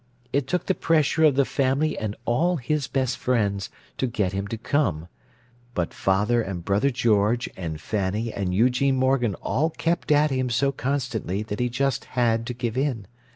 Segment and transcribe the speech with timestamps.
[0.33, 3.69] It took the pressure of the family and all his best friends,
[3.99, 9.69] to get him to come—but father and brother George and Fanny and Eugene Morgan all
[9.69, 13.05] kept at him so constantly that he just had to give in.